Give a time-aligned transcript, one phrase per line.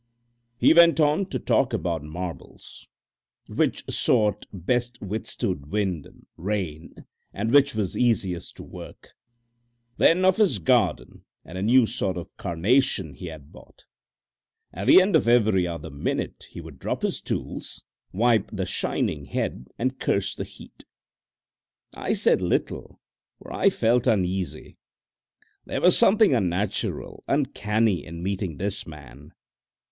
[0.57, 2.87] He went on to talk of marbles,
[3.47, 9.09] which sort best withstood wind and rain, and which were easiest to work;
[9.97, 13.85] then of his garden and a new sort of carnation he had bought.
[14.73, 19.25] At the end of every other minute he would drop his tools, wipe the shining
[19.25, 20.83] head, and curse the heat.
[21.95, 22.99] I said little,
[23.37, 24.77] for I felt uneasy.
[25.67, 29.33] There was something unnatural, uncanny, in meeting this man.